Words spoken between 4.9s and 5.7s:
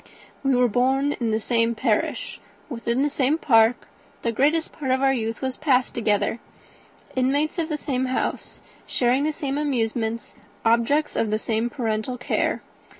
our youth was